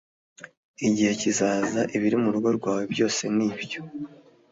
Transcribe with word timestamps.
Igihe 0.87 1.11
kizaza 1.21 1.81
ibiri 1.95 2.15
mu 2.23 2.29
rugo 2.33 2.49
rwawe 2.57 2.83
byose 2.93 3.21
n 3.35 3.37
ibyo 3.49 3.81